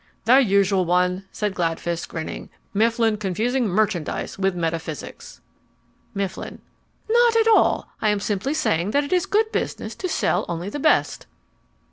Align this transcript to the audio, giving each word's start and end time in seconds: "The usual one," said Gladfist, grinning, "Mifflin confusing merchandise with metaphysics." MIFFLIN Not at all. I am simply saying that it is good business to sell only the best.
"The 0.25 0.39
usual 0.39 0.83
one," 0.83 1.25
said 1.31 1.53
Gladfist, 1.53 2.09
grinning, 2.09 2.49
"Mifflin 2.73 3.17
confusing 3.17 3.67
merchandise 3.67 4.35
with 4.39 4.55
metaphysics." 4.55 5.41
MIFFLIN 6.15 6.59
Not 7.07 7.35
at 7.35 7.47
all. 7.47 7.87
I 8.01 8.09
am 8.09 8.19
simply 8.19 8.55
saying 8.55 8.89
that 8.97 9.03
it 9.03 9.13
is 9.13 9.27
good 9.27 9.51
business 9.51 9.93
to 9.97 10.09
sell 10.09 10.43
only 10.49 10.69
the 10.71 10.79
best. 10.79 11.27